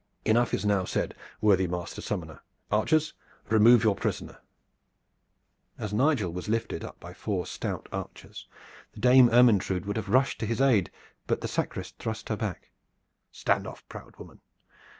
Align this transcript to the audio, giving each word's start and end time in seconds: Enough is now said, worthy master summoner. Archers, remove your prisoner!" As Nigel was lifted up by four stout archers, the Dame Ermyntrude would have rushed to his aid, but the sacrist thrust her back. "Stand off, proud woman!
Enough 0.25 0.55
is 0.55 0.65
now 0.65 0.83
said, 0.83 1.13
worthy 1.41 1.67
master 1.67 2.01
summoner. 2.01 2.41
Archers, 2.71 3.13
remove 3.49 3.83
your 3.83 3.93
prisoner!" 3.95 4.39
As 5.77 5.93
Nigel 5.93 6.33
was 6.33 6.49
lifted 6.49 6.83
up 6.83 6.99
by 6.99 7.13
four 7.13 7.45
stout 7.45 7.87
archers, 7.91 8.47
the 8.93 8.99
Dame 8.99 9.29
Ermyntrude 9.29 9.85
would 9.85 9.97
have 9.97 10.09
rushed 10.09 10.39
to 10.39 10.47
his 10.47 10.59
aid, 10.59 10.89
but 11.27 11.41
the 11.41 11.47
sacrist 11.47 11.99
thrust 11.99 12.29
her 12.29 12.35
back. 12.35 12.71
"Stand 13.31 13.67
off, 13.67 13.87
proud 13.89 14.15
woman! 14.17 14.41